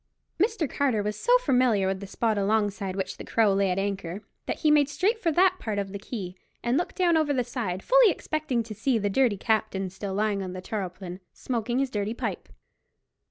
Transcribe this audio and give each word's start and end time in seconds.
Mr. 0.41 0.67
Carter 0.67 1.03
was 1.03 1.15
so 1.15 1.37
familiar 1.37 1.85
with 1.85 1.99
the 1.99 2.07
spot 2.07 2.35
alongside 2.35 2.95
which 2.95 3.17
the 3.17 3.23
Crow 3.23 3.53
lay 3.53 3.69
at 3.69 3.77
anchor, 3.77 4.23
that 4.47 4.61
he 4.61 4.71
made 4.71 4.89
straight 4.89 5.19
for 5.19 5.31
that 5.31 5.57
part 5.59 5.77
of 5.77 5.91
the 5.91 5.99
quay 5.99 6.33
and 6.63 6.75
looked 6.75 6.95
down 6.95 7.15
over 7.15 7.31
the 7.33 7.43
side, 7.43 7.83
fully 7.83 8.09
expecting 8.09 8.63
to 8.63 8.73
see 8.73 8.97
the 8.97 9.11
dirty 9.11 9.37
captain 9.37 9.91
still 9.91 10.15
lying 10.15 10.41
on 10.41 10.53
the 10.53 10.59
tarpaulin, 10.61 11.19
smoking 11.33 11.77
his 11.77 11.91
dirty 11.91 12.15
pipe. 12.15 12.49